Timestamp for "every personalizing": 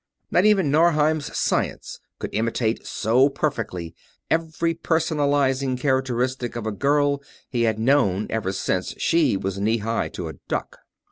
4.31-5.77